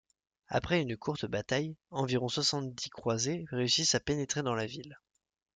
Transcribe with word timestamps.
Après 0.47 0.81
une 0.81 0.97
courte 0.97 1.27
bataille, 1.27 1.75
environ 1.91 2.27
soixante-dix 2.27 2.89
croisés 2.89 3.45
réussissent 3.51 3.93
à 3.93 3.99
pénétrer 3.99 4.41
dans 4.41 4.55
la 4.55 4.65
ville. 4.65 4.97